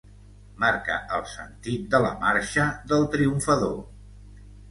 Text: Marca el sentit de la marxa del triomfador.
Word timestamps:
Marca 0.61 0.95
el 1.17 1.25
sentit 1.33 1.83
de 1.91 2.01
la 2.05 2.09
marxa 2.23 2.65
del 2.93 3.07
triomfador. 3.17 3.79